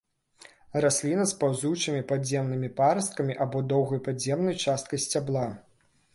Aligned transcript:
Расліна 0.85 1.25
з 1.31 1.37
паўзучымі 1.43 2.01
падземнымі 2.13 2.69
парасткамі 2.81 3.33
або 3.47 3.57
доўгай 3.75 3.99
падземнай 4.09 4.61
часткай 4.69 4.99
сцябла. 5.07 5.47